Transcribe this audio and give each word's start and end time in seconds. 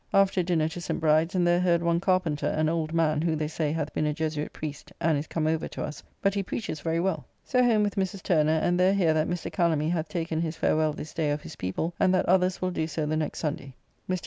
After 0.15 0.41
dinner 0.41 0.67
to 0.69 0.81
St. 0.81 0.99
Bride's, 0.99 1.35
and 1.35 1.45
there 1.45 1.59
heard 1.59 1.83
one 1.83 1.99
Carpenter, 1.99 2.47
an 2.47 2.69
old 2.69 2.91
man, 2.91 3.21
who, 3.21 3.35
they 3.35 3.47
say, 3.47 3.71
hath 3.71 3.93
been 3.93 4.07
a 4.07 4.15
Jesuit 4.15 4.51
priest, 4.51 4.91
and 4.99 5.15
is 5.15 5.27
come 5.27 5.45
over 5.45 5.67
to 5.67 5.83
us; 5.83 6.01
but 6.23 6.33
he 6.33 6.41
preaches 6.41 6.79
very 6.81 6.99
well. 6.99 7.23
So 7.43 7.63
home 7.63 7.83
with 7.83 7.97
Mrs. 7.97 8.23
Turner, 8.23 8.59
and 8.63 8.79
there 8.79 8.95
hear 8.95 9.13
that 9.13 9.29
Mr. 9.29 9.51
Calamy 9.51 9.91
hath 9.91 10.09
taken 10.09 10.41
his 10.41 10.57
farewell 10.57 10.93
this 10.93 11.13
day 11.13 11.29
of 11.29 11.43
his 11.43 11.55
people, 11.55 11.93
and 11.99 12.11
that 12.15 12.25
others 12.25 12.63
will 12.63 12.71
do 12.71 12.87
so 12.87 13.05
the 13.05 13.15
next 13.15 13.37
Sunday. 13.37 13.75
Mr. 14.09 14.19